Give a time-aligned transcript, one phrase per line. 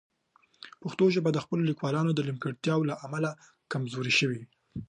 [0.81, 3.29] پښتو ژبه د خپلو لیکوالانو د نیمګړتیاوو له امله
[3.71, 4.41] کمزورې شوې.